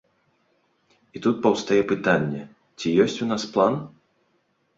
[1.19, 2.41] І тут паўстае пытанне,
[2.79, 3.73] ці ёсць у нас план?